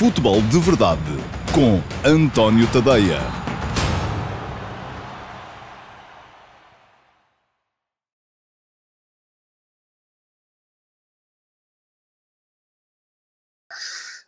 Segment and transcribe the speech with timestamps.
[0.00, 1.02] Futebol de Verdade
[1.54, 3.18] com António Tadeia.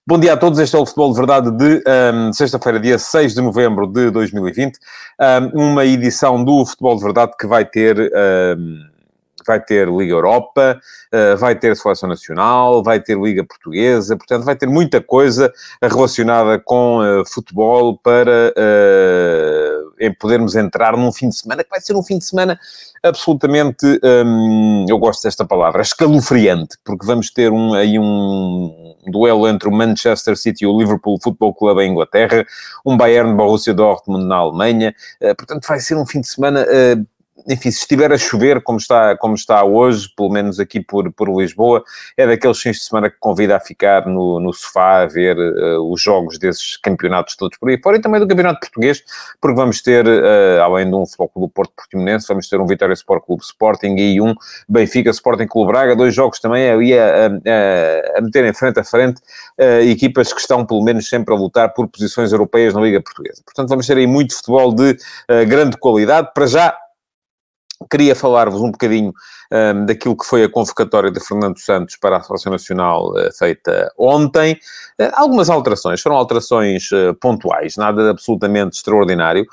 [0.06, 3.32] Bom dia a todos, este é o Futebol de Verdade de um, sexta-feira, dia 6
[3.32, 4.78] de novembro de 2020.
[5.54, 7.96] Um, uma edição do Futebol de Verdade que vai ter.
[7.98, 8.91] Um,
[9.46, 10.80] vai ter Liga Europa,
[11.12, 15.52] uh, vai ter Seleção Nacional, vai ter Liga Portuguesa, portanto, vai ter muita coisa
[15.82, 18.52] relacionada com uh, futebol para
[20.00, 22.58] em podermos entrar num fim de semana que vai ser um fim de semana
[23.02, 23.84] absolutamente,
[24.24, 29.72] um, eu gosto desta palavra, escalofriante, porque vamos ter um, aí um duelo entre o
[29.72, 32.44] Manchester City e o Liverpool Football Club em Inglaterra,
[32.86, 34.94] um Bayern Borussia Dortmund na Alemanha,
[35.36, 36.64] portanto vai ser um fim de semana
[37.48, 41.28] enfim, se estiver a chover como está, como está hoje, pelo menos aqui por, por
[41.28, 41.82] Lisboa,
[42.16, 45.92] é daqueles fins de semana que convida a ficar no, no sofá a ver uh,
[45.92, 49.02] os jogos desses campeonatos todos por aí fora e também do campeonato português,
[49.40, 52.94] porque vamos ter, uh, além de um Futebol Clube Porto Portimonense, vamos ter um Vitória
[52.94, 54.34] Sport Clube Sporting e um
[54.68, 59.20] Benfica Sporting Clube Braga, dois jogos também ali a, a, a meterem frente a frente
[59.58, 63.42] uh, equipas que estão pelo menos sempre a lutar por posições europeias na Liga Portuguesa.
[63.44, 64.96] Portanto, vamos ter aí muito futebol de
[65.46, 66.30] grande qualidade.
[66.34, 66.76] Para já,
[67.90, 69.12] Queria falar-vos um bocadinho
[69.52, 73.92] um, daquilo que foi a convocatória de Fernando Santos para a Seleção Nacional uh, feita
[73.98, 74.54] ontem.
[74.98, 79.46] Uh, algumas alterações, foram alterações uh, pontuais, nada absolutamente extraordinário.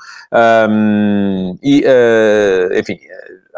[0.70, 1.84] Um, e,
[2.78, 2.98] enfim,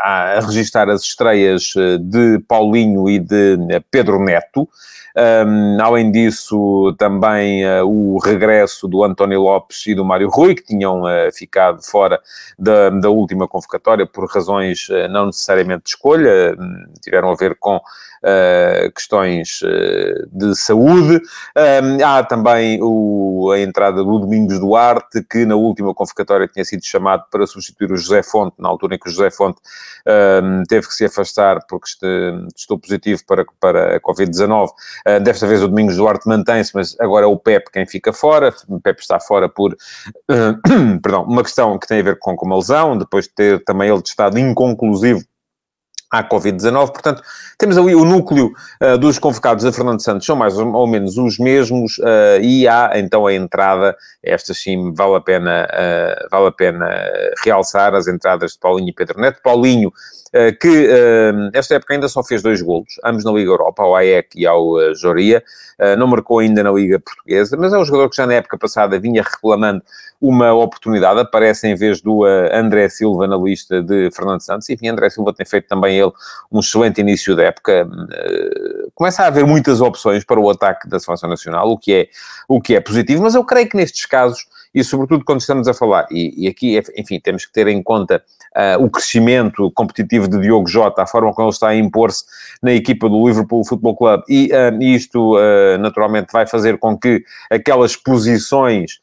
[0.02, 3.56] a registrar as estreias de Paulinho e de
[3.90, 4.68] Pedro Neto.
[5.14, 10.64] Um, além disso, também uh, o regresso do António Lopes e do Mário Rui, que
[10.64, 12.18] tinham uh, ficado fora
[12.58, 16.56] da, da, última convocatória por razões uh, não necessariamente de escolha,
[17.02, 17.78] tiveram a ver com
[18.94, 21.20] questões uh, de saúde.
[22.04, 27.24] Há também o, a entrada do Domingos Duarte, que na última convocatória tinha sido chamado
[27.30, 29.60] para substituir o José Fonte, na altura em que o José Fonte
[30.68, 31.88] teve que se afastar porque
[32.56, 34.68] estou positivo para, para a Covid-19.
[34.68, 38.54] Uh, desta vez o Domingos Duarte mantém-se, mas agora é o Pep quem fica fora.
[38.68, 39.76] O Pep está fora por
[41.02, 43.88] perdão, uma questão que tem a ver com, com uma lesão, depois de ter também
[43.88, 45.22] ele estado inconclusivo
[46.12, 46.92] à Covid-19.
[46.92, 47.22] Portanto,
[47.56, 48.52] temos ali o núcleo
[48.82, 52.90] uh, dos convocados a Fernando Santos, são mais ou menos os mesmos, uh, e há
[52.96, 56.90] então a entrada, esta sim vale a pena, uh, vale a pena
[57.42, 59.40] realçar as entradas de Paulinho e Pedro Neto.
[59.42, 59.90] Paulinho
[60.62, 60.88] que
[61.52, 64.64] esta época ainda só fez dois golos, ambos na Liga Europa, ao AEC e ao
[64.94, 65.44] Joria,
[65.98, 68.98] não marcou ainda na Liga Portuguesa, mas é um jogador que já na época passada
[68.98, 69.82] vinha reclamando
[70.18, 75.10] uma oportunidade, aparece em vez do André Silva na lista de Fernando Santos, enfim, André
[75.10, 76.12] Silva tem feito também ele
[76.50, 77.88] um excelente início da época,
[78.94, 82.08] começa a haver muitas opções para o ataque da Seleção Nacional, o que é,
[82.48, 85.74] o que é positivo, mas eu creio que nestes casos e sobretudo quando estamos a
[85.74, 88.22] falar, e, e aqui, enfim, temos que ter em conta
[88.56, 92.24] uh, o crescimento competitivo de Diogo Jota, a forma como ele está a impor-se
[92.62, 97.22] na equipa do Liverpool Football Club, e uh, isto uh, naturalmente vai fazer com que
[97.50, 99.00] aquelas posições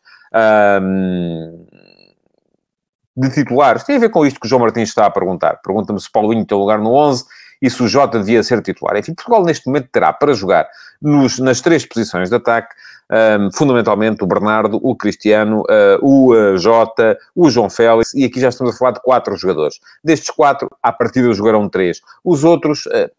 [3.19, 5.59] de titulares, tem a ver com isto que o João Martins está a perguntar.
[5.61, 7.25] Pergunta-me se Paulinho tem lugar no 11
[7.61, 8.95] e se o Jota devia ser titular.
[8.95, 10.67] Enfim, Portugal neste momento terá para jogar
[11.01, 12.73] nos, nas três posições de ataque
[13.11, 18.39] um, fundamentalmente o Bernardo, o Cristiano, uh, o uh, Jota, o João Félix, e aqui
[18.39, 19.79] já estamos a falar de quatro jogadores.
[20.03, 21.99] Destes quatro, à partida jogarão três.
[22.23, 23.09] Os outros, uh,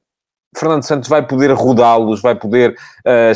[0.57, 2.75] Fernando Santos vai poder rodá-los, vai poder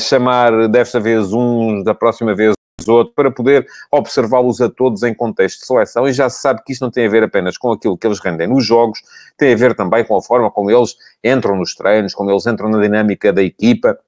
[0.00, 2.54] chamar desta vez uns, da próxima vez
[2.90, 6.72] outro, para poder observá-los a todos em contexto de seleção, e já se sabe que
[6.72, 9.00] isto não tem a ver apenas com aquilo que eles rendem nos jogos,
[9.36, 12.68] tem a ver também com a forma como eles entram nos treinos, como eles entram
[12.68, 13.98] na dinâmica da equipa,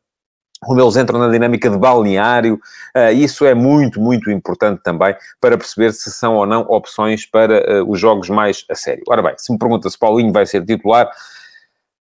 [0.61, 2.55] como eles entram na dinâmica de balneário,
[2.97, 7.83] uh, isso é muito, muito importante também para perceber se são ou não opções para
[7.83, 9.03] uh, os jogos mais a sério.
[9.09, 11.11] Ora bem, se me pergunta se Paulinho vai ser titular,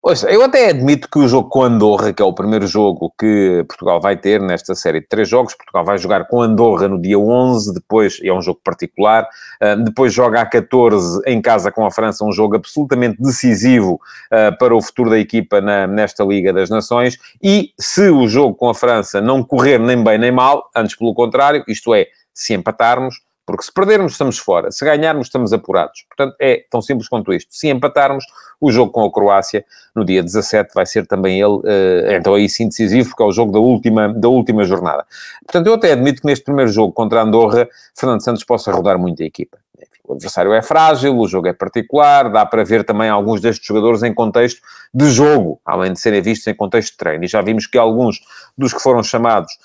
[0.03, 3.63] Ouça, eu até admito que o jogo com Andorra, que é o primeiro jogo que
[3.67, 7.20] Portugal vai ter nesta série de três jogos, Portugal vai jogar com Andorra no dia
[7.20, 9.29] 11, depois, é um jogo particular,
[9.61, 14.02] uh, depois joga a 14 em casa com a França, um jogo absolutamente decisivo
[14.34, 18.55] uh, para o futuro da equipa na, nesta Liga das Nações, e se o jogo
[18.55, 22.55] com a França não correr nem bem nem mal, antes pelo contrário, isto é, se
[22.55, 24.71] empatarmos, porque se perdermos, estamos fora.
[24.71, 26.05] Se ganharmos, estamos apurados.
[26.07, 27.53] Portanto, é tão simples quanto isto.
[27.53, 28.25] Se empatarmos,
[28.59, 32.47] o jogo com a Croácia, no dia 17, vai ser também ele, uh, então aí
[32.47, 35.05] sim decisivo, porque é o jogo da última, da última jornada.
[35.45, 38.97] Portanto, eu até admito que neste primeiro jogo contra a Andorra, Fernando Santos possa rodar
[38.97, 39.57] muito a equipa.
[40.03, 44.03] O adversário é frágil, o jogo é particular, dá para ver também alguns destes jogadores
[44.03, 44.61] em contexto
[44.93, 47.23] de jogo, além de serem vistos em contexto de treino.
[47.23, 48.19] E já vimos que alguns
[48.57, 49.57] dos que foram chamados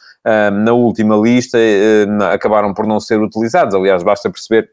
[0.53, 1.59] na última lista,
[2.33, 3.75] acabaram por não ser utilizados.
[3.75, 4.71] Aliás, basta perceber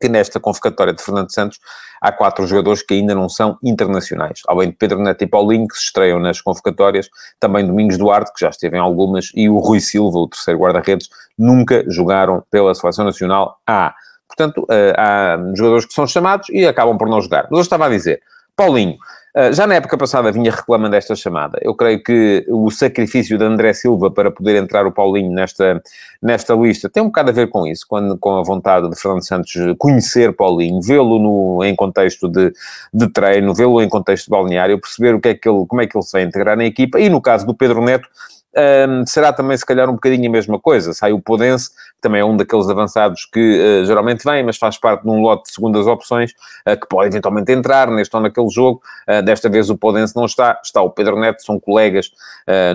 [0.00, 1.58] que nesta convocatória de Fernando Santos
[2.00, 4.40] há quatro jogadores que ainda não são internacionais.
[4.48, 7.08] Além de Pedro Neto e Paulinho, que se estreiam nas convocatórias,
[7.38, 11.08] também Domingos Duarte, que já esteve em algumas, e o Rui Silva, o terceiro guarda-redes,
[11.38, 13.94] nunca jogaram pela Seleção Nacional A.
[14.26, 17.44] Portanto, eh, há jogadores que são chamados e acabam por não jogar.
[17.44, 18.20] Mas eu estava a dizer,
[18.56, 19.21] Paulinho, ah,
[19.52, 21.58] já na época passada vinha reclamando esta chamada.
[21.62, 25.82] Eu creio que o sacrifício de André Silva para poder entrar o Paulinho nesta,
[26.20, 29.26] nesta lista tem um bocado a ver com isso, quando, com a vontade de Fernando
[29.26, 32.52] Santos conhecer Paulinho, vê-lo em contexto de,
[32.92, 35.96] de treino, vê-lo em contexto balneário, perceber o que é que ele, como é que
[35.96, 37.00] ele se vai integrar na equipa.
[37.00, 38.08] E no caso do Pedro Neto,
[38.56, 40.92] um, será também, se calhar, um bocadinho a mesma coisa.
[40.92, 44.78] Sai o Podense, que também é um daqueles avançados que uh, geralmente vem, mas faz
[44.78, 46.32] parte de um lote de segundas opções,
[46.68, 48.82] uh, que pode eventualmente entrar neste ou naquele jogo.
[49.08, 52.10] Uh, desta vez o Podense não está, está o Pedro Neto, são colegas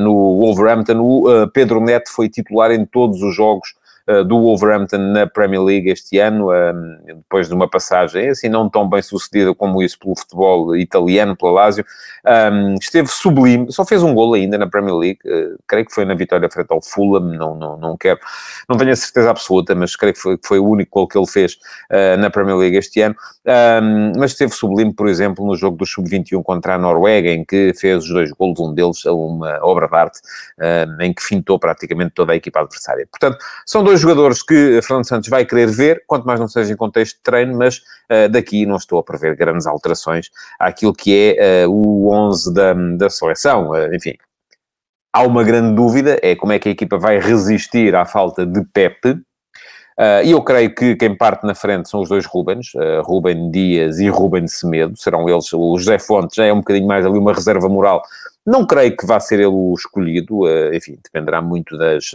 [0.01, 0.97] no Wolverhampton.
[0.99, 3.75] O Pedro Neto foi titular em todos os jogos
[4.25, 8.89] do Wolverhampton na Premier League este ano, ehm, depois de uma passagem assim não tão
[8.89, 11.85] bem sucedida como isso pelo futebol italiano, pela Lazio.
[12.25, 16.05] Ehm, esteve sublime, só fez um gol ainda na Premier League, eh, creio que foi
[16.05, 18.19] na vitória frente ao Fulham, não, não, não quero,
[18.69, 21.27] não tenho a certeza absoluta, mas creio que foi, foi o único gol que ele
[21.27, 21.57] fez
[21.89, 23.15] eh, na Premier League este ano.
[23.45, 27.73] Ehm, mas esteve sublime, por exemplo, no jogo do Sub-21 contra a Noruega, em que
[27.73, 30.19] fez os dois golos, um deles a uma obra de arte,
[31.01, 33.07] em que fintou praticamente toda a equipa adversária.
[33.09, 36.75] Portanto, são dois jogadores que Fernando Santos vai querer ver, quanto mais não seja em
[36.75, 40.29] contexto de treino, mas uh, daqui não estou a prever grandes alterações
[40.59, 43.71] àquilo que é uh, o 11 da, da seleção.
[43.71, 44.15] Uh, enfim,
[45.13, 48.63] há uma grande dúvida, é como é que a equipa vai resistir à falta de
[48.73, 49.19] Pepe,
[50.23, 52.67] e eu creio que quem parte na frente são os dois Rubens,
[53.03, 57.03] Rubem Dias e Rubem Semedo, serão eles, o José Fonte já é um bocadinho mais
[57.03, 58.03] ali uma reserva moral,
[58.45, 60.41] não creio que vá ser ele o escolhido,
[60.71, 62.11] enfim, dependerá muito das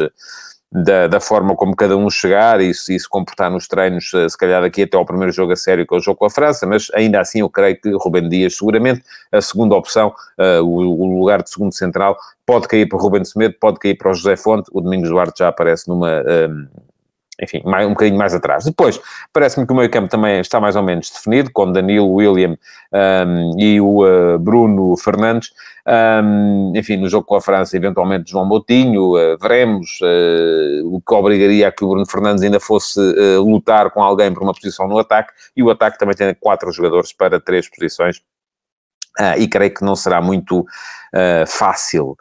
[0.72, 4.38] da, da, forma como cada um chegar e se, se comportar nos treinos, eh, se
[4.38, 6.66] calhar daqui até ao primeiro jogo a sério, que é o jogo com a França,
[6.66, 11.18] mas ainda assim eu creio que Rubem Dias, seguramente, a segunda opção, uh, o, o,
[11.18, 12.16] lugar de segundo central,
[12.46, 15.48] pode cair para Rubem Semedo, pode cair para o José Fonte, o Domingos Duarte já
[15.48, 16.22] aparece numa...
[16.22, 16.66] Um,
[17.42, 18.64] enfim, mais, um bocadinho mais atrás.
[18.64, 19.00] Depois,
[19.32, 22.56] parece-me que o meio campo também está mais ou menos definido, com Danilo, William
[23.26, 25.50] um, e o uh, Bruno Fernandes.
[25.84, 31.12] Um, enfim, no jogo com a França, eventualmente João Moutinho, uh, veremos uh, o que
[31.12, 34.86] obrigaria a que o Bruno Fernandes ainda fosse uh, lutar com alguém por uma posição
[34.86, 38.18] no ataque, e o ataque também tem quatro jogadores para três posições,
[39.18, 42.16] uh, e creio que não será muito uh, fácil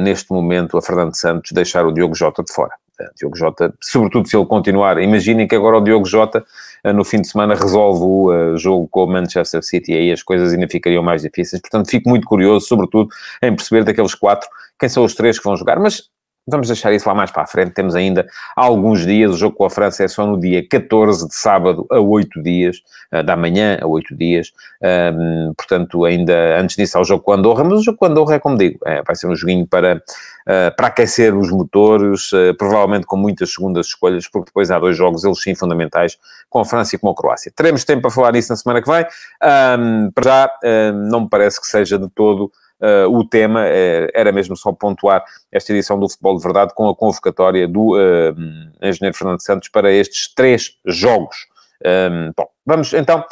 [0.00, 2.72] neste momento a Fernando Santos deixar o Diogo Jota de fora.
[3.16, 6.44] Diogo Jota, sobretudo se ele continuar, imaginem que agora o Diogo Jota
[6.84, 10.22] eh, no fim de semana resolve o uh, jogo com o Manchester City, aí as
[10.22, 13.08] coisas ainda ficariam mais difíceis, portanto fico muito curioso, sobretudo,
[13.42, 14.48] em perceber daqueles quatro,
[14.78, 16.08] quem são os três que vão jogar, mas
[16.50, 17.72] Vamos deixar isso lá mais para a frente.
[17.72, 19.32] Temos ainda alguns dias.
[19.32, 22.82] O jogo com a França é só no dia 14 de sábado a 8 dias,
[23.12, 24.52] uh, da manhã a 8 dias.
[24.82, 27.64] Um, portanto, ainda antes disso há o jogo com a Andorra.
[27.64, 29.96] Mas o jogo com a Andorra é como digo, é, vai ser um joguinho para,
[29.96, 34.96] uh, para aquecer os motores, uh, provavelmente com muitas segundas escolhas, porque depois há dois
[34.96, 36.16] jogos, eles sim fundamentais,
[36.48, 37.52] com a França e com a Croácia.
[37.54, 39.04] Teremos tempo para falar nisso na semana que vem.
[39.78, 40.50] Um, para já,
[40.94, 42.50] não me parece que seja de todo
[42.80, 46.88] uh, o tema uh, era mesmo só pontuar esta edição do Futebol de Verdade com
[46.88, 48.34] a convocatória do uh,
[48.82, 51.46] Engenheiro Fernando Santos para estes três jogos.
[51.84, 53.24] Um, bom, vamos então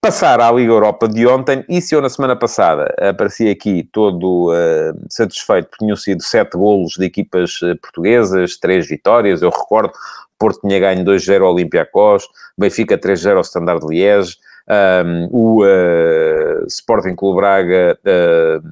[0.00, 4.52] passar à Liga Europa de ontem, e se eu na semana passada apareci aqui todo
[4.52, 9.92] uh, satisfeito porque tinham sido sete golos de equipas portuguesas, três vitórias, eu recordo,
[10.38, 14.36] Porto tinha ganho 2-0 ao Olympiacos, Benfica 3-0 ao Standard Liège,
[14.68, 18.62] um, o uh, Sporting Clube Braga uh,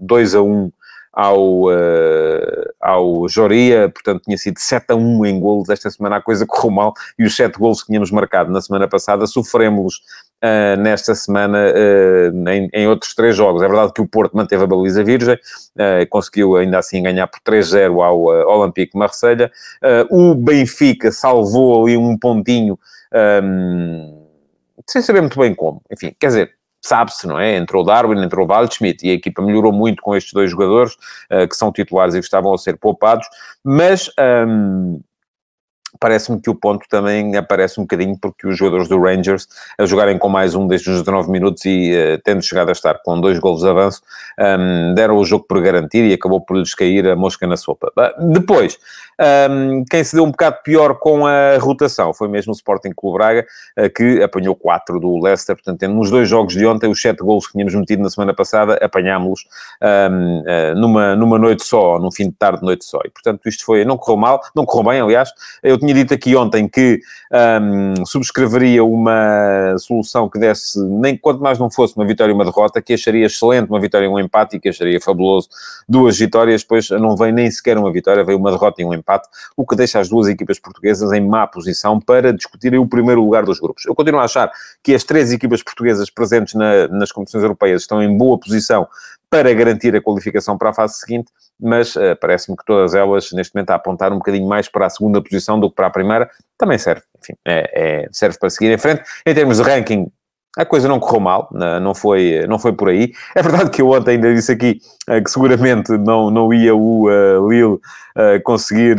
[0.00, 0.72] 2 a 1
[1.16, 6.20] ao, uh, ao Joria, portanto tinha sido 7 a 1 em golos, esta semana a
[6.20, 10.02] coisa correu mal, e os 7 golos que tínhamos marcado na semana passada sofremos
[10.44, 13.62] uh, nesta semana uh, em, em, outros três jogos.
[13.62, 15.38] É verdade que o Porto manteve a baliza virgem,
[16.10, 19.50] conseguiu ainda assim ganhar por 3-0 ao Olympique de Marselha.
[20.10, 22.78] o Benfica salvou ali um pontinho...
[23.42, 24.25] Um,
[24.88, 25.82] sem saber muito bem como.
[25.90, 27.56] Enfim, quer dizer, sabe-se, não é?
[27.56, 30.94] Entrou Darwin, entrou Waldschmidt e a equipa melhorou muito com estes dois jogadores
[31.30, 33.26] uh, que são titulares e que estavam a ser poupados,
[33.64, 34.10] mas
[34.46, 35.00] um,
[35.98, 40.18] parece-me que o ponto também aparece um bocadinho porque os jogadores do Rangers, a jogarem
[40.18, 43.38] com mais um desde os 19 minutos e uh, tendo chegado a estar com dois
[43.38, 44.02] golos de avanço,
[44.38, 47.92] um, deram o jogo por garantir e acabou por lhes cair a mosca na sopa.
[48.32, 48.78] Depois,
[49.20, 53.18] um, quem se deu um bocado pior com a rotação foi mesmo o Sporting Clube
[53.18, 53.46] Braga,
[53.78, 57.46] uh, que apanhou 4 do Leicester, portanto, nos dois jogos de ontem, os 7 golos
[57.46, 59.46] que tínhamos metido na semana passada, apanhámos-los
[59.82, 62.98] um, uh, eh, numa, numa noite só, num fim de tarde, noite só.
[63.04, 65.30] E, portanto, isto foi, não correu mal, não correu bem, aliás,
[65.62, 67.00] eu tinha dito aqui ontem que
[67.60, 72.44] um, subscreveria uma solução que desse, nem quanto mais não fosse uma vitória e uma
[72.44, 75.48] derrota, que acharia excelente uma vitória e um empate e que acharia fabuloso
[75.88, 79.05] duas vitórias, pois não vem nem sequer uma vitória, veio uma derrota e um empate,
[79.56, 83.44] o que deixa as duas equipas portuguesas em má posição para discutirem o primeiro lugar
[83.44, 83.84] dos grupos.
[83.84, 84.50] Eu continuo a achar
[84.82, 88.88] que as três equipas portuguesas presentes na, nas competições europeias estão em boa posição
[89.30, 93.54] para garantir a qualificação para a fase seguinte, mas uh, parece-me que todas elas, neste
[93.54, 96.30] momento, a apontar um bocadinho mais para a segunda posição do que para a primeira,
[96.56, 99.02] também serve, enfim, é, é, serve para seguir em frente.
[99.26, 100.10] Em termos de ranking,
[100.56, 101.50] a coisa não correu mal,
[101.82, 103.12] não foi, não foi por aí.
[103.34, 107.08] É verdade que eu ontem ainda disse aqui uh, que seguramente não, não ia o
[107.10, 107.80] uh, Lille uh,
[108.42, 108.96] conseguir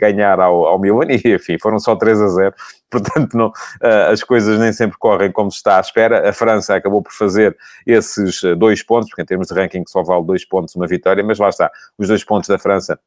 [0.00, 2.54] ganhar ao, ao Milan, e enfim, foram só 3 a 0.
[2.90, 3.52] Portanto, não,
[4.10, 6.28] as coisas nem sempre correm como se está à espera.
[6.28, 7.54] A França acabou por fazer
[7.86, 11.38] esses dois pontos, porque em termos de ranking só vale dois pontos uma vitória, mas
[11.38, 12.98] lá está, os dois pontos da França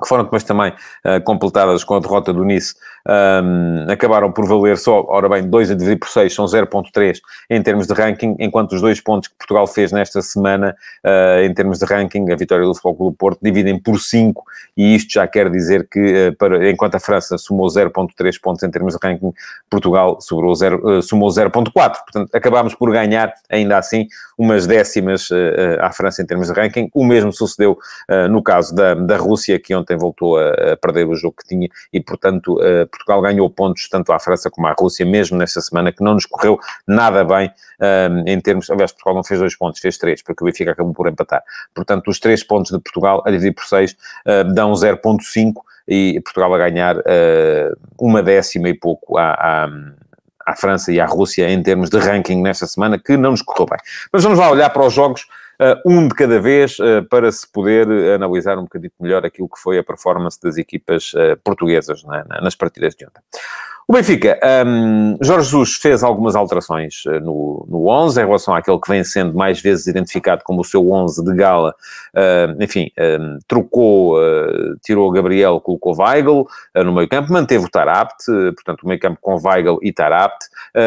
[0.00, 0.72] que foram depois também
[1.04, 2.74] uh, completadas com a derrota do Nice,
[3.08, 7.62] um, acabaram por valer só, ora bem, 2 a dividir por 6 são 0.3 em
[7.62, 11.78] termos de ranking, enquanto os dois pontos que Portugal fez nesta semana, uh, em termos
[11.78, 14.44] de ranking, a vitória do Futebol Clube Porto, dividem por 5,
[14.76, 18.70] e isto já quer dizer que, uh, para, enquanto a França somou 0.3 pontos em
[18.70, 19.32] termos de ranking,
[19.68, 21.72] Portugal sobrou 0, somou 0.4.
[21.72, 25.28] Portanto, acabámos por ganhar, ainda assim, umas décimas
[25.80, 26.90] à França em termos de ranking.
[26.94, 27.78] O mesmo sucedeu
[28.30, 31.68] no caso da, da Rússia, que ontem voltou a, a, perder o jogo que tinha
[31.92, 35.92] e, portanto, uh, Portugal ganhou pontos tanto à França como à Rússia, mesmo nesta semana,
[35.92, 38.70] que não nos correu nada bem um, em termos.
[38.70, 41.42] Aliás, Portugal não fez dois pontos, fez três, porque o Benfica acabou por empatar.
[41.74, 43.92] Portanto, os três pontos de Portugal, a dividir por seis,
[44.26, 45.54] uh, dão 0,5
[45.88, 49.68] e Portugal a ganhar uh, uma décima e pouco à, à
[50.50, 53.66] à França e à Rússia em termos de ranking nesta semana, que não nos correu
[53.66, 53.78] bem.
[54.12, 55.26] Mas vamos lá olhar para os jogos uh,
[55.84, 59.78] um de cada vez, uh, para se poder analisar um bocadinho melhor aquilo que foi
[59.78, 61.12] a performance das equipas
[61.44, 62.02] portuguesas
[62.42, 63.20] nas partidas de ontem.
[63.90, 68.78] O Benfica, um, Jorge Jesus fez algumas alterações uh, no, no 11 em relação àquele
[68.78, 71.74] que vem sendo mais vezes identificado como o seu 11 de gala.
[72.14, 78.26] Uh, enfim, um, trocou, uh, tirou Gabriel, colocou Weigl no meio campo, manteve o Tarapt,
[78.54, 80.46] portanto, o meio campo com Weigl e Tarapt,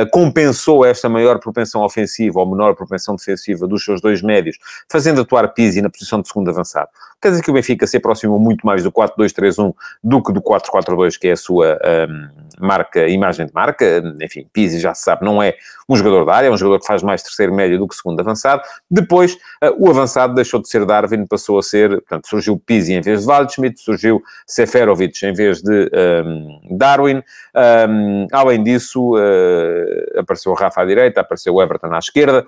[0.09, 4.57] compensou esta maior propensão ofensiva ou menor propensão defensiva dos seus dois médios,
[4.89, 6.87] fazendo atuar Pizzi na posição de segundo avançado.
[7.21, 11.17] Quer dizer que o Benfica se aproximou muito mais do 4-2-3-1 do que do 4-4-2,
[11.19, 11.77] que é a sua
[12.09, 14.01] um, marca, imagem de marca.
[14.21, 15.55] Enfim, Pizzi já se sabe, não é
[15.87, 18.19] um jogador da área, é um jogador que faz mais terceiro médio do que segundo
[18.19, 18.61] avançado.
[18.89, 23.01] Depois, uh, o avançado deixou de ser Darwin, passou a ser, portanto, surgiu Pizzi em
[23.01, 25.89] vez de Waldschmidt, surgiu Seferovic em vez de
[26.25, 27.21] um, Darwin.
[27.55, 32.45] Um, além disso, uh, apareceu Rafa à direita, apareceu Everton à esquerda,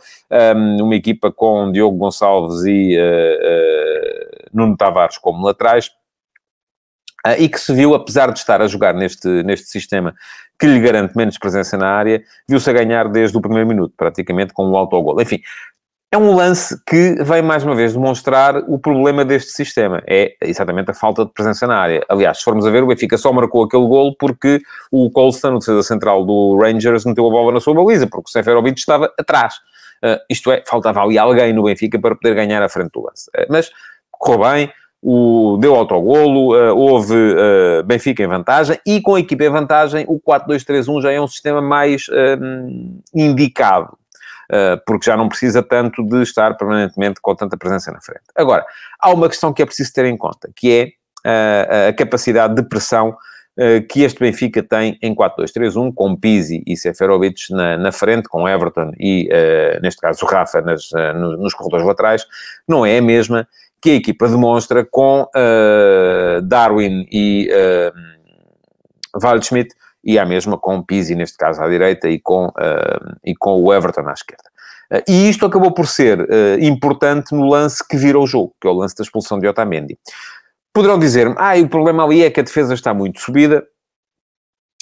[0.79, 6.04] uma equipa com Diogo Gonçalves e uh, Nuno Tavares como laterais, uh,
[7.37, 10.13] e que se viu, apesar de estar a jogar neste, neste sistema
[10.59, 14.53] que lhe garante menos presença na área, viu-se a ganhar desde o primeiro minuto, praticamente
[14.53, 15.19] com um autogol.
[15.21, 15.41] Enfim,
[16.11, 20.01] é um lance que vem mais uma vez demonstrar o problema deste sistema.
[20.07, 22.05] É exatamente a falta de presença na área.
[22.07, 25.59] Aliás, se formos a ver, o Benfica só marcou aquele golo porque o Colston, o
[25.59, 29.55] defesa central do Rangers, meteu a bola na sua baliza, porque o Seferovic estava atrás.
[30.01, 33.29] Uh, isto é, faltava ali alguém no Benfica para poder ganhar a frente do lance.
[33.37, 33.69] Uh, mas
[34.11, 34.71] correu bem,
[35.07, 40.03] o, deu autogolo, uh, houve uh, Benfica em vantagem e com a equipa em vantagem
[40.07, 43.95] o 4-2-3-1 já é um sistema mais uh, indicado.
[44.85, 48.23] porque já não precisa tanto de estar permanentemente com tanta presença na frente.
[48.35, 48.65] Agora,
[48.99, 53.17] há uma questão que é preciso ter em conta, que é a capacidade de pressão
[53.89, 58.91] que este Benfica tem em 4-2-3-1, com Pizzi e Seferovic na, na, frente, com Everton
[58.99, 59.27] e,
[59.81, 60.91] neste caso, o Rafa nas,
[61.39, 62.23] nos corredores laterais,
[62.67, 63.47] não é a mesma
[63.85, 71.13] que a equipa demonstra com uh, Darwin e uh, Waldschmidt, e a mesma com Pizzi,
[71.13, 74.49] neste caso à direita, e com, uh, e com o Everton à esquerda.
[74.91, 76.25] Uh, e isto acabou por ser uh,
[76.59, 79.99] importante no lance que vira o jogo, que é o lance da expulsão de Otamendi.
[80.73, 83.63] Poderão dizer-me, ah, o problema ali é que a defesa está muito subida,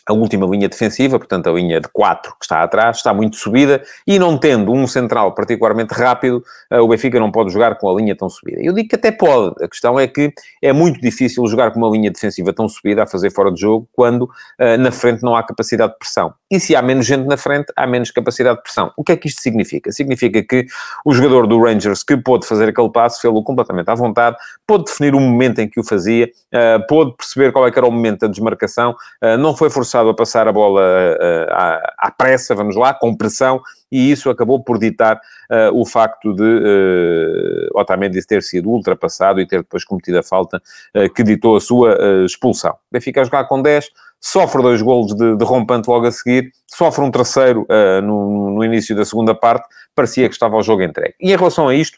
[0.05, 3.81] a última linha defensiva, portanto a linha de 4 que está atrás, está muito subida
[4.05, 7.93] e não tendo um central particularmente rápido, eh, o Benfica não pode jogar com a
[7.99, 8.61] linha tão subida.
[8.61, 11.89] Eu digo que até pode, a questão é que é muito difícil jogar com uma
[11.89, 15.43] linha defensiva tão subida a fazer fora de jogo quando uh, na frente não há
[15.43, 16.33] capacidade de pressão.
[16.51, 18.91] E se há menos gente na frente, há menos capacidade de pressão.
[18.97, 19.91] O que é que isto significa?
[19.91, 20.65] Significa que
[21.05, 24.35] o jogador do Rangers que pôde fazer aquele passo, fê-lo completamente à vontade,
[24.67, 27.91] pôde definir o momento em que o fazia, uh, pôde perceber qual é era o
[27.91, 32.11] momento da desmarcação, uh, não foi forçado forçado a passar a bola uh, à, à,
[32.11, 33.61] pressa, vamos lá, com pressão,
[33.93, 39.45] e isso acabou por ditar uh, o facto de uh, Otamendi ter sido ultrapassado e
[39.45, 40.59] ter depois cometido a falta
[40.95, 41.95] uh, que ditou a sua
[42.25, 42.75] expulsão.
[42.91, 43.89] Benfica a jogar com 10,
[44.23, 48.63] sofre dois golos de, de rompante logo a seguir, sofre um terceiro uh, no, no,
[48.63, 51.13] início da segunda parte, parecia que estava o jogo entregue.
[51.19, 51.97] E em relação a isto,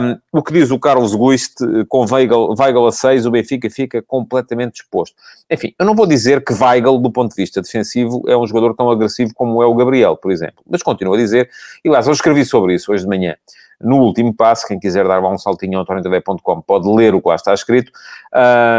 [0.00, 1.56] um, o que diz o Carlos Guist,
[1.88, 5.16] com Weigl, Weigl a 6, o Benfica fica completamente disposto.
[5.50, 8.74] Enfim, eu não vou dizer que Weigl, do ponto de vista defensivo, é um jogador
[8.74, 11.50] tão agressivo como é o Gabriel, por exemplo, mas continuo a dizer,
[11.84, 13.34] e lá, eu escrevi sobre isso hoje de manhã,
[13.80, 17.36] no último passo, quem quiser dar um saltinho ao torrentv.com pode ler o que lá
[17.36, 17.92] está escrito,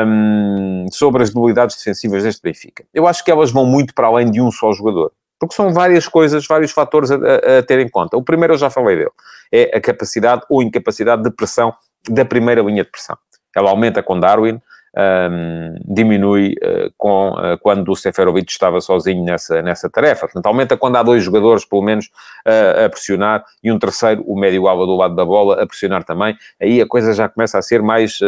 [0.05, 2.84] um, sobre as debilidades defensivas deste Benfica.
[2.93, 5.12] Eu acho que elas vão muito para além de um só jogador.
[5.39, 8.17] Porque são várias coisas, vários fatores a, a, a ter em conta.
[8.17, 9.12] O primeiro eu já falei dele.
[9.50, 11.74] É a capacidade ou incapacidade de pressão
[12.10, 13.17] da primeira linha de pressão.
[13.55, 14.62] Ela aumenta com Darwin,
[14.98, 20.22] um, diminui uh, com, uh, quando o Seferovic estava sozinho nessa, nessa tarefa.
[20.22, 22.08] Portanto, aumenta quando há dois jogadores, pelo menos,
[22.48, 26.38] uh, a pressionar, e um terceiro, o médio-ala do lado da bola, a pressionar também.
[26.62, 28.19] Aí a coisa já começa a ser mais,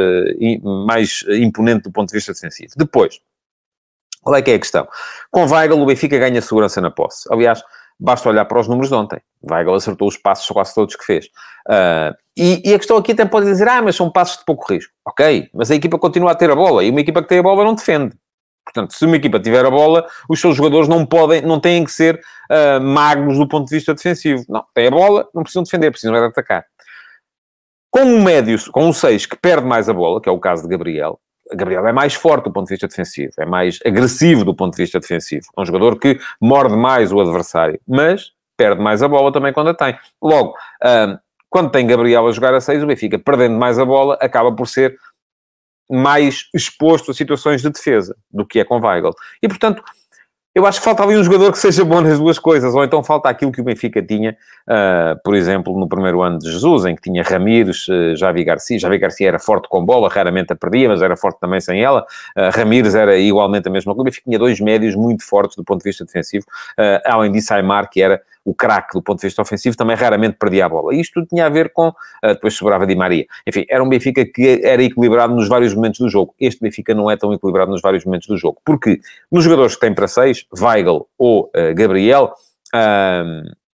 [0.85, 2.73] mais imponente do ponto de vista defensivo.
[2.77, 3.19] Depois,
[4.21, 4.87] qual é que é a questão?
[5.31, 7.27] Com Weigl, o Benfica ganha segurança na posse.
[7.31, 7.63] Aliás,
[8.01, 9.21] Basta olhar para os números de ontem.
[9.47, 11.27] Weigl acertou os passos quase todos que fez.
[11.67, 14.73] Uh, e, e, a questão aqui até pode dizer, ah, mas são passos de pouco
[14.73, 14.91] risco.
[15.07, 16.83] Ok, mas a equipa continua a ter a bola.
[16.83, 18.15] E uma equipa que tem a bola não defende.
[18.65, 21.91] Portanto, se uma equipa tiver a bola, os seus jogadores não podem, não têm que
[21.91, 24.43] ser uh, magos do ponto de vista defensivo.
[24.49, 26.65] Não, tem a bola, não precisam defender, precisam é de atacar.
[27.91, 30.63] Com um médio, com um 6 que perde mais a bola, que é o caso
[30.63, 31.19] de Gabriel,
[31.53, 34.83] Gabriel é mais forte do ponto de vista defensivo, é mais agressivo do ponto de
[34.83, 35.45] vista defensivo.
[35.57, 39.69] É um jogador que morde mais o adversário, mas perde mais a bola também quando
[39.69, 39.97] a tem.
[40.21, 40.55] Logo,
[41.49, 44.67] quando tem Gabriel a jogar a 6, o Benfica, perdendo mais a bola, acaba por
[44.67, 44.97] ser
[45.89, 49.11] mais exposto a situações de defesa do que é com Weigl.
[49.43, 49.83] E, portanto,
[50.53, 53.01] eu acho que falta ali um jogador que seja bom nas duas coisas, ou então
[53.01, 54.35] falta aquilo que o Benfica tinha,
[54.67, 58.77] uh, por exemplo, no primeiro ano de Jesus, em que tinha Ramires, uh, Javi Garcia.
[58.77, 62.05] Javi Garcia era forte com bola, raramente a perdia, mas era forte também sem ela.
[62.37, 64.01] Uh, Ramires era igualmente a mesma coisa.
[64.01, 66.45] O Benfica tinha dois médios muito fortes do ponto de vista defensivo.
[66.77, 70.35] Uh, além disso, Aymar, que era o craque do ponto de vista ofensivo, também raramente
[70.37, 70.95] perdia a bola.
[70.95, 73.27] Isto tudo tinha a ver com, depois sobrava Di Maria.
[73.45, 76.33] Enfim, era um Benfica que era equilibrado nos vários momentos do jogo.
[76.39, 78.57] Este Benfica não é tão equilibrado nos vários momentos do jogo.
[78.65, 78.99] Porque
[79.31, 82.33] nos jogadores que têm para seis, Weigl ou uh, Gabriel,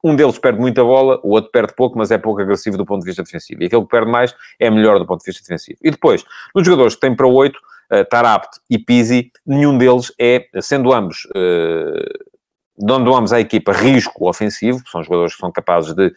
[0.02, 3.00] um deles perde muita bola, o outro perde pouco, mas é pouco agressivo do ponto
[3.00, 3.62] de vista defensivo.
[3.62, 5.78] E aquele que perde mais é melhor do ponto de vista defensivo.
[5.82, 6.24] E depois,
[6.54, 7.58] nos jogadores que têm para oito,
[7.92, 12.36] uh, Tarapt e Pizzi, nenhum deles é, sendo ambos uh,
[12.78, 16.12] dando ambos à equipa risco ofensivo, são jogadores que são capazes de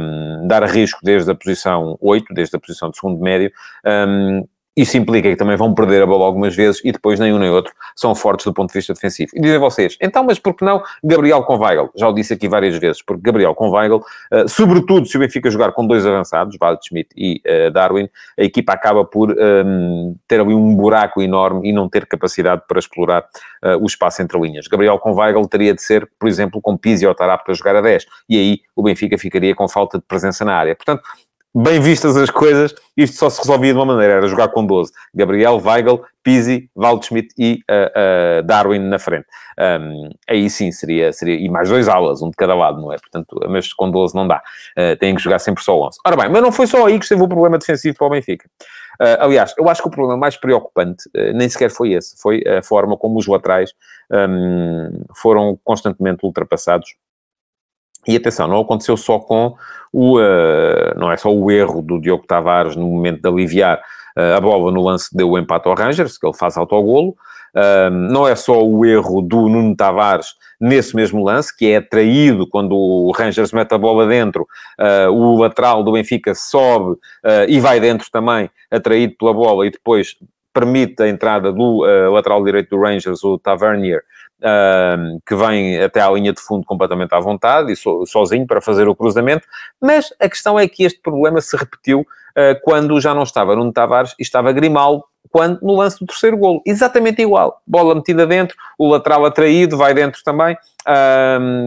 [0.00, 3.52] um, dar risco desde a posição 8, desde a posição de segundo médio,
[3.86, 7.38] um, isso implica que também vão perder a bola algumas vezes e depois nem um
[7.38, 9.30] nem outro são fortes do ponto de vista defensivo.
[9.34, 11.90] E dizem vocês, então, mas por que não Gabriel com Weigl?
[11.94, 15.48] Já o disse aqui várias vezes, porque Gabriel com Weigl, uh, sobretudo se o Benfica
[15.50, 18.08] jogar com dois avançados, Waldschmidt e uh, Darwin,
[18.38, 22.78] a equipa acaba por um, ter ali um buraco enorme e não ter capacidade para
[22.78, 23.22] explorar
[23.62, 24.66] uh, o espaço entre linhas.
[24.66, 27.80] Gabriel com Weigl teria de ser, por exemplo, com Pizzi ou Tarap para jogar a
[27.80, 28.06] 10.
[28.28, 30.74] E aí o Benfica ficaria com falta de presença na área.
[30.74, 31.02] Portanto,
[31.54, 34.90] bem vistas as coisas, isto só se resolvia de uma maneira, era jogar com 12.
[35.14, 39.26] Gabriel, Weigl, Pizzi, Waldschmidt e uh, uh, Darwin na frente.
[39.58, 42.96] Um, aí sim seria, seria, e mais dois aulas, um de cada lado, não é?
[42.98, 44.42] Portanto, mas com 12 não dá.
[44.76, 45.98] Uh, têm que jogar sempre só 11.
[46.04, 48.48] Ora bem, mas não foi só aí que esteve o problema defensivo para o Benfica.
[49.00, 52.62] Uh, aliás, eu acho que o problema mais preocupante nem sequer foi esse, foi a
[52.62, 53.72] forma como os laterais
[54.10, 56.94] um, foram constantemente ultrapassados
[58.06, 59.54] e atenção, não aconteceu só com
[59.92, 60.18] o.
[60.18, 63.80] Uh, não é só o erro do Diogo Tavares no momento de aliviar
[64.16, 67.16] uh, a bola no lance que deu o empate ao Rangers, que ele faz autogolo.
[67.54, 72.48] Uh, não é só o erro do Nuno Tavares nesse mesmo lance, que é traído
[72.48, 74.46] quando o Rangers mete a bola dentro,
[74.80, 76.98] uh, o lateral do Benfica sobe uh,
[77.46, 80.16] e vai dentro também, atraído pela bola, e depois
[80.52, 81.80] permite a entrada do
[82.12, 84.02] lateral direito do Rangers, o Tavernier,
[84.40, 88.60] uh, que vem até à linha de fundo completamente à vontade e so, sozinho para
[88.60, 89.46] fazer o cruzamento,
[89.80, 93.72] mas a questão é que este problema se repetiu uh, quando já não estava Nuno
[93.72, 96.62] Tavares e estava Grimaldo, quando no lance do terceiro golo.
[96.64, 97.60] Exatamente igual.
[97.66, 100.56] Bola metida dentro, o lateral atraído, vai dentro também,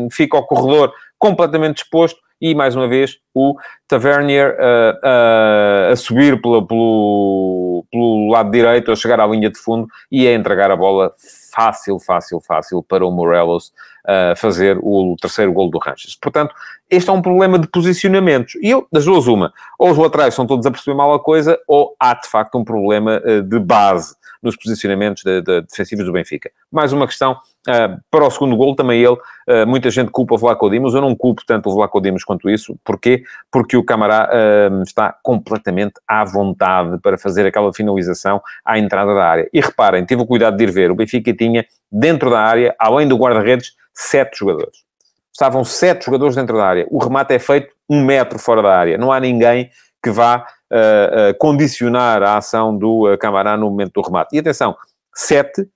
[0.09, 3.55] fica ao corredor completamente exposto e, mais uma vez, o
[3.87, 9.57] Tavernier uh, uh, a subir pela, pelo, pelo lado direito, a chegar à linha de
[9.57, 11.11] fundo e a entregar a bola
[11.53, 13.73] fácil, fácil, fácil para o Morelos
[14.05, 16.15] uh, fazer o terceiro gol do Rangers.
[16.15, 16.53] Portanto,
[16.89, 18.55] este é um problema de posicionamentos.
[18.61, 19.51] E eu, das duas, uma.
[19.79, 22.63] Ou os laterais estão todos a perceber mal a coisa, ou há, de facto, um
[22.63, 26.51] problema de base nos posicionamentos de, de, defensivos do Benfica.
[26.71, 30.37] Mais uma questão uh, para o segundo gol, também ele, uh, muita gente culpa o
[30.37, 33.23] Vlaco Dimos, eu não culpo tanto o Vlaco Dimos quanto isso, porquê?
[33.51, 39.25] Porque o Camará uh, está completamente à vontade para fazer aquela finalização à entrada da
[39.25, 39.49] área.
[39.53, 43.07] E reparem, tive o cuidado de ir ver, o Benfica tinha dentro da área, além
[43.07, 44.85] do guarda-redes, sete jogadores.
[45.31, 46.87] Estavam sete jogadores dentro da área.
[46.89, 48.97] O remate é feito um metro fora da área.
[48.97, 49.69] Não há ninguém
[50.01, 54.35] que vá uh, condicionar a ação do uh, Camará no momento do remate.
[54.35, 54.75] E atenção,
[55.13, 55.67] 7,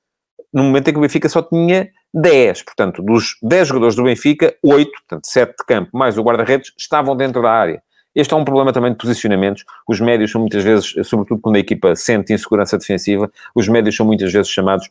[0.54, 2.64] no momento em que o Benfica só tinha 10.
[2.64, 7.16] Portanto, dos 10 jogadores do Benfica, 8, portanto, 7 de campo, mais o guarda-redes, estavam
[7.16, 7.82] dentro da área.
[8.14, 9.64] Este é um problema também de posicionamentos.
[9.88, 14.06] Os médios são muitas vezes, sobretudo quando a equipa sente insegurança defensiva, os médios são
[14.06, 14.90] muitas vezes chamados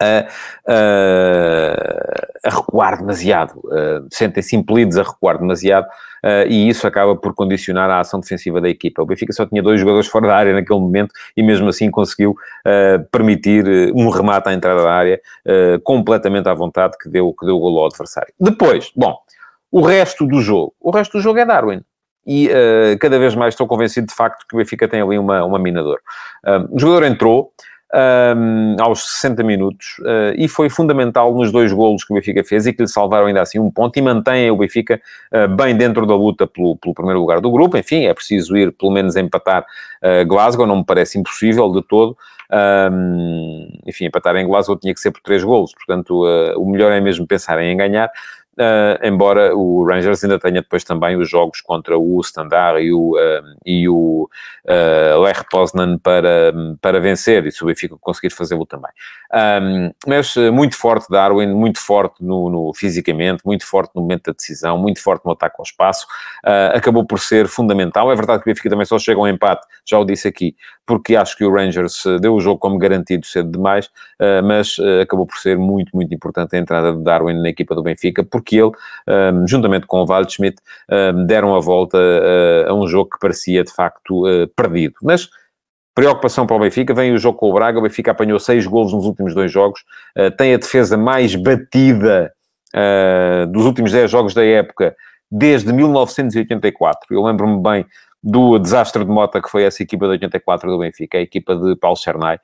[0.00, 0.26] a,
[0.66, 1.74] a,
[2.44, 3.60] a recuar demasiado,
[4.10, 5.86] sentem-se impelidos a recuar demasiado
[6.48, 9.02] e isso acaba por condicionar a ação defensiva da equipa.
[9.02, 12.36] O Benfica só tinha dois jogadores fora da área naquele momento e mesmo assim conseguiu
[13.10, 17.44] permitir eh, um remate à entrada da área uh, completamente à vontade que deu, que
[17.44, 18.32] deu o gol ao adversário.
[18.38, 19.16] Depois, bom,
[19.70, 20.74] o resto do jogo.
[20.80, 21.82] O resto do jogo é Darwin
[22.26, 25.44] e uh, cada vez mais estou convencido de facto que o Benfica tem ali uma,
[25.44, 26.00] uma minador.
[26.70, 27.52] O jogador entrou,
[27.94, 32.66] um, aos 60 minutos uh, e foi fundamental nos dois golos que o Benfica fez
[32.66, 35.00] e que lhe salvaram ainda assim um ponto e mantém o Benfica
[35.32, 37.76] uh, bem dentro da luta pelo, pelo, primeiro lugar do grupo.
[37.78, 39.64] Enfim, é preciso ir pelo menos empatar
[40.02, 42.16] uh, Glasgow, não me parece impossível de todo.
[42.50, 46.24] Um, enfim, empatar em Glasgow tinha que ser por três golos, portanto,
[46.56, 48.10] o melhor é mesmo pensar em ganhar.
[48.58, 53.12] Uh, embora o Rangers ainda tenha depois também os jogos contra o Standard e o,
[53.12, 54.28] uh, e o
[54.64, 58.90] uh, Lech Poznan para, para vencer, e se o Benfica conseguir fazê-lo também.
[59.32, 64.32] Um, mas muito forte Darwin, muito forte no, no, fisicamente, muito forte no momento da
[64.32, 66.06] decisão, muito forte no ataque ao espaço,
[66.74, 68.10] acabou por ser fundamental.
[68.10, 71.14] É verdade que o Benfica também só chega ao empate, já o disse aqui, porque
[71.14, 73.90] acho que o Rangers deu o jogo como garantido cedo demais,
[74.44, 78.24] mas acabou por ser muito, muito importante a entrada de Darwin na equipa do Benfica,
[78.24, 78.72] porque que ele,
[79.06, 80.56] um, juntamente com o Waldschmidt,
[80.90, 84.94] um, deram a volta uh, a um jogo que parecia de facto uh, perdido.
[85.02, 85.28] Mas
[86.00, 88.92] preocupação para o Benfica, vem o jogo com o Braga, o Benfica apanhou seis golos
[88.92, 89.80] nos últimos dois jogos,
[90.16, 92.32] uh, tem a defesa mais batida
[93.50, 94.94] dos últimos dez jogos da época,
[95.30, 97.06] desde 1984.
[97.10, 97.86] Eu lembro-me bem
[98.22, 101.74] do desastre de Mota que foi essa equipa de 84 do Benfica, a equipa de
[101.76, 102.38] Paulo Chernay,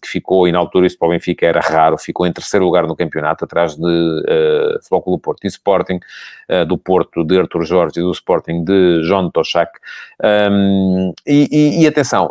[0.00, 2.86] que ficou, e na altura isso para o Benfica era raro, ficou em terceiro lugar
[2.86, 6.00] no campeonato, atrás de uh, Futebol Porto e Sporting,
[6.48, 9.72] uh, do Porto de Artur Jorge e do Sporting de João Toshak.
[10.50, 12.30] Um, e, e, e, atenção,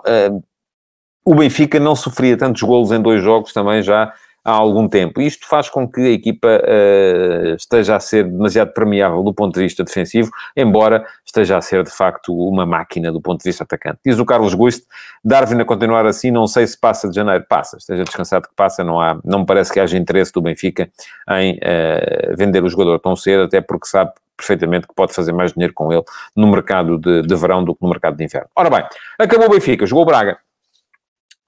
[1.24, 5.22] o Benfica não sofria tantos golos em dois jogos também já há algum tempo.
[5.22, 9.62] Isto faz com que a equipa uh, esteja a ser demasiado permeável do ponto de
[9.62, 14.00] vista defensivo, embora esteja a ser, de facto, uma máquina do ponto de vista atacante.
[14.06, 14.86] Diz o Carlos Guiste,
[15.24, 17.46] Darwin a continuar assim, não sei se passa de janeiro.
[17.48, 20.90] Passa, esteja descansado que passa, não, há, não parece que haja interesse do Benfica
[21.32, 25.54] em uh, vender o jogador tão cedo, até porque sabe perfeitamente que pode fazer mais
[25.54, 26.04] dinheiro com ele
[26.36, 28.50] no mercado de, de verão do que no mercado de inverno.
[28.56, 28.84] Ora bem,
[29.20, 30.38] acabou o Benfica, jogou o Braga.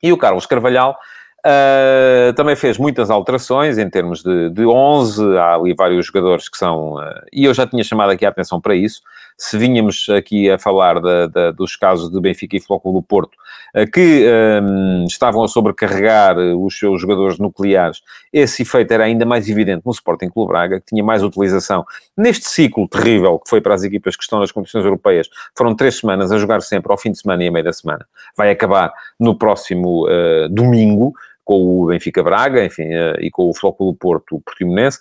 [0.02, 0.98] E o Carlos Carvalhal
[1.46, 6.58] Uh, também fez muitas alterações em termos de, de 11, há ali vários jogadores que
[6.58, 7.02] são, uh,
[7.34, 9.02] e eu já tinha chamado aqui a atenção para isso,
[9.38, 13.36] se vínhamos aqui a falar de, de, dos casos de Benfica e Flóculo do Porto,
[13.76, 14.26] uh, que
[14.64, 18.02] um, estavam a sobrecarregar os seus jogadores nucleares,
[18.32, 21.86] esse efeito era ainda mais evidente no Sporting Clube Braga, que tinha mais utilização.
[22.16, 25.98] Neste ciclo terrível que foi para as equipas que estão nas competições europeias, foram três
[25.98, 28.94] semanas a jogar sempre ao fim de semana e a meio da semana, vai acabar
[29.20, 30.08] no próximo
[30.50, 35.00] domingo, com o Benfica Braga, enfim, uh, e com o Flóculo Porto Portimonense,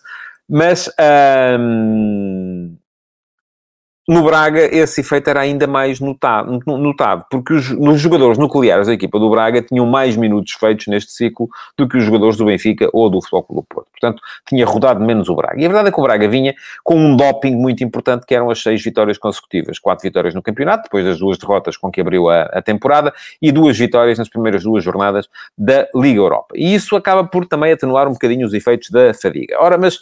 [0.48, 0.90] mas
[4.12, 8.92] no Braga, esse efeito era ainda mais notado, notado porque os, os, jogadores nucleares da
[8.92, 12.88] equipa do Braga tinham mais minutos feitos neste ciclo do que os jogadores do Benfica
[12.92, 13.88] ou do Futebol Clube Porto.
[13.90, 15.61] Portanto, tinha rodado menos o Braga.
[15.61, 18.51] E a verdade é que o Braga vinha com um doping muito importante, que eram
[18.51, 19.79] as seis vitórias consecutivas.
[19.79, 23.51] Quatro vitórias no campeonato, depois das duas derrotas com que abriu a, a temporada, e
[23.51, 26.55] duas vitórias nas primeiras duas jornadas da Liga Europa.
[26.55, 29.57] E isso acaba por também atenuar um bocadinho os efeitos da fadiga.
[29.61, 30.01] Ora, mas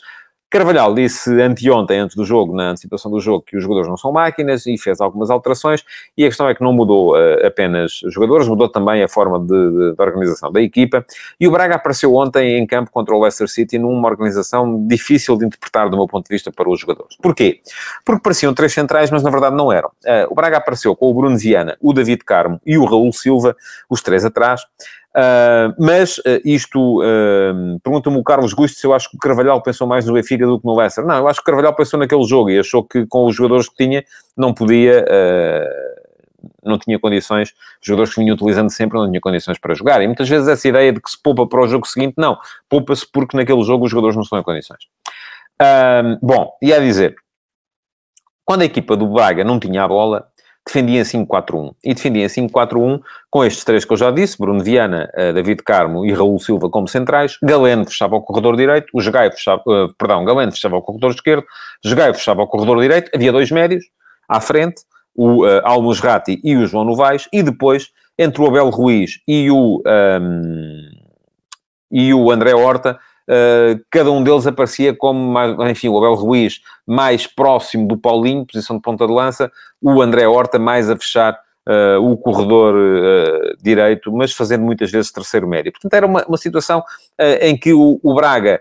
[0.50, 4.10] Carvalhal disse anteontem, antes do jogo, na antecipação do jogo, que os jogadores não são
[4.10, 5.84] máquinas e fez algumas alterações.
[6.18, 9.38] E a questão é que não mudou uh, apenas os jogadores, mudou também a forma
[9.38, 11.06] de, de, de, organização da equipa.
[11.38, 15.46] E o Braga apareceu ontem em campo contra o Leicester City numa organização difícil de
[15.46, 17.16] interpretar do meu ponto de vista para os jogadores.
[17.22, 17.60] Porquê?
[18.04, 19.88] Porque pareciam três centrais, mas na verdade não eram.
[20.04, 23.56] Uh, o Braga apareceu com o Bruno Viana, o David Carmo e o Raul Silva,
[23.88, 24.62] os três atrás.
[25.10, 29.60] Uh, mas uh, isto, uh, pergunta-me o Carlos Gusto se eu acho que o Carvalhal
[29.60, 31.04] pensou mais no Benfica do que no Leicester.
[31.04, 33.68] Não, eu acho que o Carvalhal pensou naquele jogo e achou que com os jogadores
[33.68, 34.04] que tinha
[34.36, 35.04] não podia,
[36.62, 40.00] não tinha condições, os jogadores que vinham utilizando sempre não tinha condições para jogar.
[40.00, 43.04] E muitas vezes essa ideia de que se poupa para o jogo seguinte, não, poupa-se
[43.10, 44.84] porque naquele jogo os jogadores não estão em condições.
[46.22, 47.16] bom, e a dizer,
[48.44, 50.29] quando a equipa do Braga não tinha a bola,
[50.70, 51.74] defendia 5-4-1.
[51.84, 56.06] E defendia 5-4-1 com estes três que eu já disse, Bruno Viana, eh, David Carmo
[56.06, 57.36] e Raul Silva como centrais.
[57.42, 61.44] Galeno fechava o corredor direito, o Jogai fechava, uh, perdão, Galeno fechava o corredor esquerdo,
[61.84, 63.84] Jogai fechava o corredor direito, havia dois médios
[64.28, 64.82] à frente,
[65.14, 69.50] o uh, Almos Ratti e o João Novaes, e depois, entre o Abel Ruiz e
[69.50, 70.90] o, um, ehm,
[71.90, 72.98] e o André Horta,
[73.30, 75.38] Uh, cada um deles aparecia como,
[75.68, 80.26] enfim, o Abel Ruiz mais próximo do Paulinho, posição de ponta de lança, o André
[80.26, 81.38] Horta mais a fechar
[81.68, 85.70] uh, o corredor uh, direito, mas fazendo muitas vezes terceiro médio.
[85.70, 86.82] Portanto, era uma, uma situação
[87.40, 88.60] em que o, o Braga,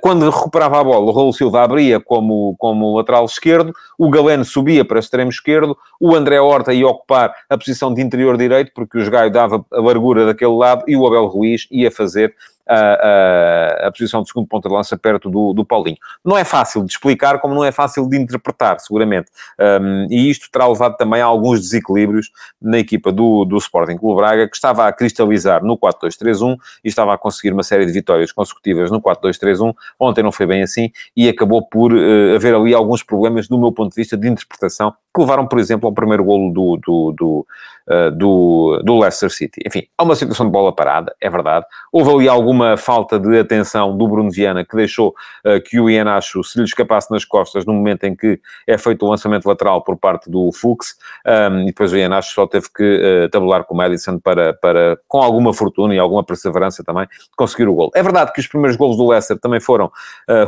[0.00, 4.84] quando recuperava a bola, o Raul Silva abria como, como lateral esquerdo, o Galeno subia
[4.84, 9.10] para extremo esquerdo, o André Horta ia ocupar a posição de interior direito, porque o
[9.10, 12.34] Gaio dava a largura daquele lado, e o Abel Ruiz ia fazer
[12.66, 15.96] a, a, a, posição de segundo ponta de lança perto do, do Paulinho.
[16.24, 19.30] Não é fácil de explicar, como não é fácil de interpretar, seguramente.
[19.58, 22.30] Um, e isto terá levado também a alguns desequilíbrios
[22.60, 27.14] na equipa do, do Sporting Clube Braga, que estava a cristalizar no 4-2-3-1 e estava
[27.14, 29.61] a conseguir uma série de vitórias consecutivas no 4-2-3-1.
[29.98, 33.72] Ontem não foi bem assim e acabou por uh, haver ali alguns problemas, do meu
[33.72, 37.46] ponto de vista, de interpretação, que levaram, por exemplo, ao primeiro golo do, do, do,
[37.88, 39.62] uh, do, do Leicester City.
[39.66, 41.66] Enfim, há uma situação de bola parada, é verdade.
[41.92, 45.14] Houve ali algum alguma falta de atenção do Bruno Viana, que deixou
[45.46, 49.06] uh, que o Ianacho se lhe escapasse nas costas no momento em que é feito
[49.06, 52.82] o lançamento lateral por parte do Fux, um, e depois o Ianacho só teve que
[53.24, 57.68] uh, tabular com o Madison para, para, com alguma fortuna e alguma perseverança também, conseguir
[57.68, 57.90] o gol.
[57.94, 59.90] É verdade que os primeiros golos do Leicester também foram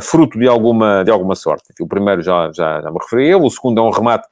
[0.01, 1.65] fruto de alguma, de alguma sorte.
[1.79, 4.27] O primeiro já, já, já me referi a ele, o segundo é um remate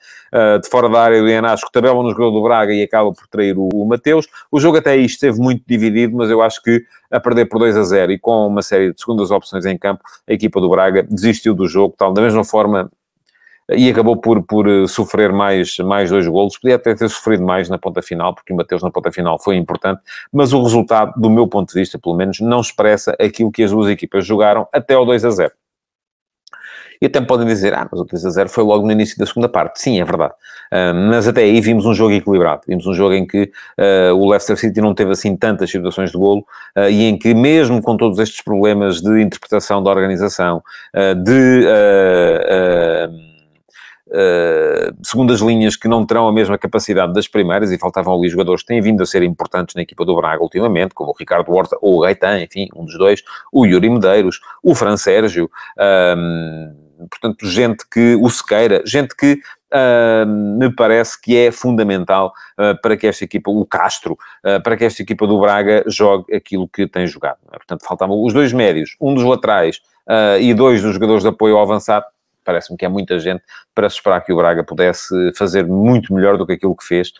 [0.62, 3.27] de fora da área do Ianacho, que tabela no jogador do Braga e acaba por
[3.27, 4.27] trair o, o Mateus.
[4.51, 7.75] O jogo até aí esteve muito dividido, mas eu acho que a perder por 2
[7.75, 11.03] a 0 e com uma série de segundas opções em campo, a equipa do Braga
[11.03, 12.89] desistiu do jogo, tal, da mesma forma
[13.71, 16.58] e acabou por, por eh, sofrer mais, mais dois golos.
[16.58, 19.56] Podia até ter sofrido mais na ponta final, porque o Mateus na ponta final foi
[19.56, 20.01] importante,
[20.32, 23.71] mas o resultado, do meu ponto de vista, pelo menos, não expressa aquilo que as
[23.71, 25.51] duas equipas jogaram até o 2 a 0.
[27.04, 29.26] E até podem dizer, ah, mas o 3 a 0 foi logo no início da
[29.26, 29.82] segunda parte.
[29.82, 30.34] Sim, é verdade.
[31.10, 32.62] Mas até aí vimos um jogo equilibrado.
[32.66, 36.18] Vimos um jogo em que uh, o Leicester City não teve assim tantas situações de
[36.18, 36.46] golo
[36.78, 40.63] uh, e em que, mesmo com todos estes problemas de interpretação da organização,
[41.26, 41.68] de.
[41.68, 43.34] Uh,
[45.04, 48.68] segundas linhas que não terão a mesma capacidade das primeiras e faltavam ali jogadores que
[48.68, 51.98] têm vindo a ser importantes na equipa do Braga ultimamente, como o Ricardo Horta ou
[51.98, 55.50] o Gaetan, enfim, um dos dois, o Yuri Medeiros, o Fran Sérgio,
[57.10, 59.39] portanto, gente que o Sequeira, gente que
[59.74, 64.78] uh, me parece que é fundamental uh, para que esta equipa, o Castro, uh, para
[64.78, 67.39] que esta equipa do Braga jogue aquilo que tem jogado.
[67.52, 67.58] É?
[67.58, 69.82] Portanto, faltavam os dois médios, um dos laterais
[70.42, 72.06] e dois dos jogadores de apoio ao avançado.
[72.44, 73.42] Parece-me que é muita gente
[73.74, 77.13] para se esperar que o Braga pudesse fazer muito melhor do que aquilo que fez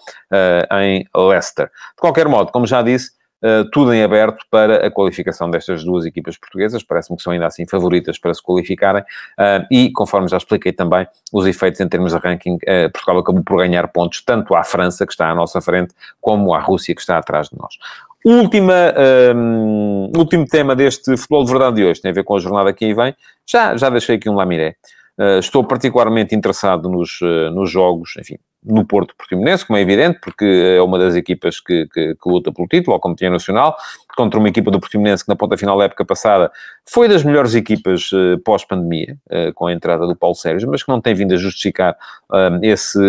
[0.70, 1.68] em Leicester.
[1.68, 3.12] De qualquer modo, como já disse,
[3.44, 6.82] Uh, tudo em aberto para a qualificação destas duas equipas portuguesas.
[6.82, 9.02] Parece-me que são ainda assim favoritas para se qualificarem.
[9.02, 13.44] Uh, e, conforme já expliquei também, os efeitos em termos de ranking, uh, Portugal acabou
[13.44, 17.02] por ganhar pontos tanto à França, que está à nossa frente, como à Rússia, que
[17.02, 17.76] está atrás de nós.
[18.24, 18.94] Última,
[19.36, 22.72] um, último tema deste Futebol de Verdade de hoje, tem a ver com a jornada
[22.72, 23.14] que aí vem.
[23.46, 24.78] Já, já deixei aqui um lamiré.
[25.18, 27.20] Uh, estou particularmente interessado nos,
[27.54, 31.88] nos jogos, enfim, no Porto Portimonense, como é evidente, porque é uma das equipas que,
[31.88, 33.76] que, que luta pelo título, ao Comitê Nacional,
[34.16, 36.52] contra uma equipa do Portimonense que na ponta final da época passada
[36.86, 40.90] foi das melhores equipas uh, pós-pandemia, uh, com a entrada do Paulo Sérgio, mas que
[40.90, 41.96] não tem vindo a justificar
[42.30, 43.00] uh, esse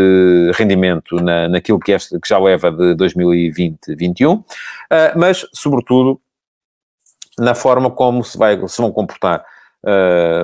[0.54, 4.42] rendimento na, naquilo que, este, que já leva de 2020-21,
[5.16, 6.20] mas, sobretudo,
[7.38, 9.44] na forma como se, vai, se vão comportar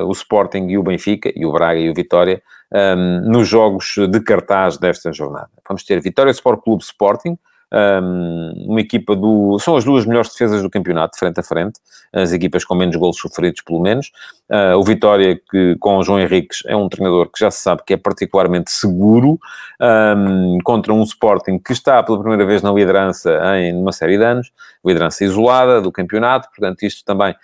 [0.05, 4.21] o Sporting e o Benfica, e o Braga e o Vitória, um, nos jogos de
[4.21, 5.51] cartaz desta jornada.
[5.69, 7.39] Vamos ter Vitória Sport Clube Sporting,
[7.73, 9.57] um, uma equipa do...
[9.61, 11.79] São as duas melhores defesas do campeonato, frente a frente,
[12.13, 14.11] as equipas com menos golos sofridos, pelo menos.
[14.51, 17.83] Uh, o Vitória, que com o João Henriques, é um treinador que já se sabe
[17.87, 19.39] que é particularmente seguro,
[19.81, 24.25] um, contra um Sporting que está pela primeira vez na liderança em uma série de
[24.25, 24.51] anos,
[24.85, 27.37] liderança isolada do campeonato, portanto isto também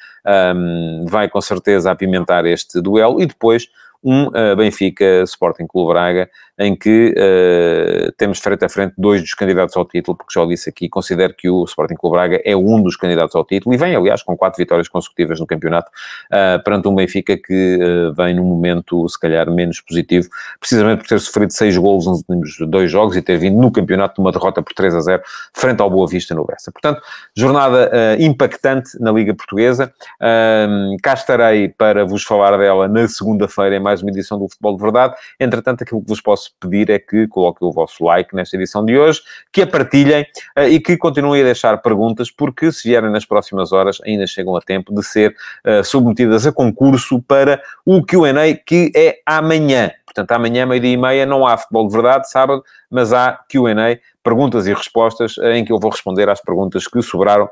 [0.57, 3.69] um, vai com certeza apimentar este duelo, e depois
[4.07, 9.35] um uh, Benfica Sporting Clube Braga, em que uh, temos frente a frente dois dos
[9.35, 12.57] candidatos ao título, porque já o disse aqui, considero que o Sporting Clube Braga é
[12.57, 15.91] um dos candidatos ao título, e vem, aliás, com quatro vitórias consecutivas no campeonato,
[16.33, 17.79] uh, perante um Benfica que
[18.17, 20.29] vem num momento, se calhar, menos positivo,
[20.61, 24.15] precisamente por ter sofrido seis golos nos últimos dois jogos e ter vindo no campeonato
[24.15, 26.71] de uma derrota por 3 a 0 frente ao Boa Vista no Bessa.
[26.71, 27.03] Portanto,
[27.37, 29.93] jornada impactante na Liga Portuguesa.
[31.03, 34.83] cá estarei para vos falar dela na segunda-feira em mais uma edição do Futebol de
[34.83, 35.15] Verdade.
[35.39, 38.99] Entretanto, aquilo que vos posso pedir é que coloquem o vosso like nesta edição de
[38.99, 39.21] hoje,
[39.53, 40.27] que a partilhem
[40.59, 44.57] uh, e que continuem a deixar perguntas, porque se vierem nas próximas horas, ainda chegam
[44.57, 45.35] a tempo de ser
[45.67, 49.91] uh, submetidas a concurso para o Q&A, que é amanhã.
[50.05, 54.67] Portanto, amanhã, meio-dia e meia, não há futebol de verdade, sábado, mas há Q&A, perguntas
[54.67, 57.49] e respostas, em que eu vou responder às perguntas que sobraram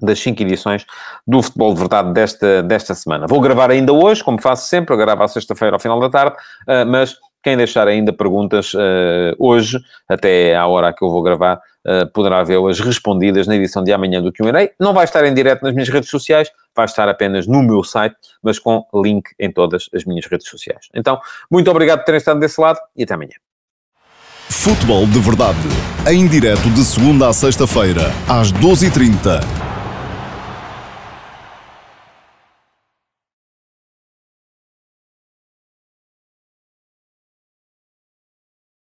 [0.00, 0.86] das cinco edições
[1.26, 3.26] do Futebol de Verdade desta, desta semana.
[3.28, 6.36] Vou gravar ainda hoje, como faço sempre, eu gravo à sexta-feira ao final da tarde,
[6.68, 11.56] uh, mas quem deixar ainda perguntas uh, hoje, até à hora que eu vou gravar,
[11.56, 14.70] uh, poderá vê-las respondidas na edição de amanhã do Q&A.
[14.78, 18.16] Não vai estar em direto nas minhas redes sociais, vai estar apenas no meu site,
[18.42, 20.88] mas com link em todas as minhas redes sociais.
[20.94, 21.18] Então,
[21.50, 23.34] muito obrigado por terem estado desse lado e até amanhã.
[24.50, 25.58] Futebol de Verdade,
[26.08, 29.59] em direto de segunda a sexta-feira, às 12h30